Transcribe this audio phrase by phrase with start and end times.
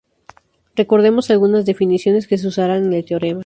[0.75, 3.39] Recordemos algunas definiciones que se usarán en el teorema.